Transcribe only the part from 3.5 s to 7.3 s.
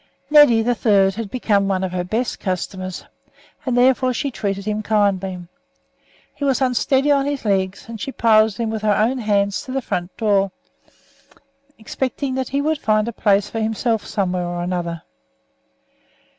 and therefore she treated him kindly. He was unsteady on